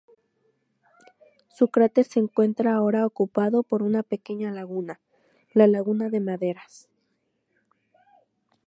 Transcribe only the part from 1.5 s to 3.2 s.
cráter se encuentra ahora